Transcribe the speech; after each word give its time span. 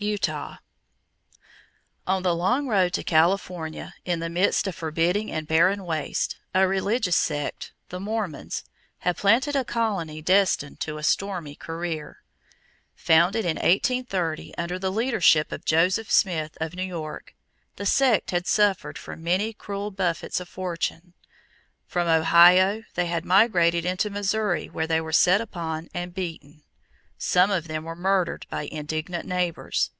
=Utah.= 0.00 0.58
On 2.06 2.22
the 2.22 2.32
long 2.32 2.68
road 2.68 2.92
to 2.92 3.02
California, 3.02 3.96
in 4.04 4.20
the 4.20 4.28
midst 4.30 4.68
of 4.68 4.76
forbidding 4.76 5.28
and 5.28 5.48
barren 5.48 5.84
wastes, 5.84 6.36
a 6.54 6.68
religious 6.68 7.16
sect, 7.16 7.72
the 7.88 7.98
Mormons, 7.98 8.62
had 8.98 9.16
planted 9.16 9.56
a 9.56 9.64
colony 9.64 10.22
destined 10.22 10.78
to 10.78 10.98
a 10.98 11.02
stormy 11.02 11.56
career. 11.56 12.22
Founded 12.94 13.44
in 13.44 13.56
1830 13.56 14.56
under 14.56 14.78
the 14.78 14.92
leadership 14.92 15.50
of 15.50 15.64
Joseph 15.64 16.12
Smith 16.12 16.56
of 16.60 16.76
New 16.76 16.84
York, 16.84 17.34
the 17.74 17.84
sect 17.84 18.30
had 18.30 18.46
suffered 18.46 18.98
from 18.98 19.24
many 19.24 19.52
cruel 19.52 19.90
buffets 19.90 20.38
of 20.38 20.48
fortune. 20.48 21.12
From 21.88 22.06
Ohio 22.06 22.84
they 22.94 23.06
had 23.06 23.24
migrated 23.24 23.84
into 23.84 24.10
Missouri 24.10 24.68
where 24.68 24.86
they 24.86 25.00
were 25.00 25.12
set 25.12 25.40
upon 25.40 25.88
and 25.92 26.14
beaten. 26.14 26.62
Some 27.20 27.50
of 27.50 27.66
them 27.66 27.82
were 27.82 27.96
murdered 27.96 28.46
by 28.48 28.66
indignant 28.66 29.26
neighbors. 29.26 29.90